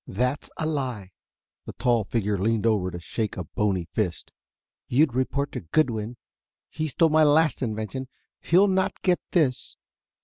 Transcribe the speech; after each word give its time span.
"That's 0.07 0.49
a 0.57 0.65
lie." 0.65 1.11
The 1.65 1.73
tall 1.73 2.03
figure 2.03 2.35
leaned 2.35 2.65
over 2.65 2.89
to 2.89 2.99
shake 2.99 3.37
a 3.37 3.43
bony 3.43 3.85
fist. 3.91 4.31
"You'd 4.87 5.13
report 5.13 5.51
to 5.51 5.59
Goodwin. 5.59 6.17
He 6.71 6.87
stole 6.87 7.09
my 7.09 7.23
last 7.23 7.61
invention. 7.61 8.07
He'll 8.41 8.67
not 8.67 8.99
get 9.03 9.19
this." 9.29 9.75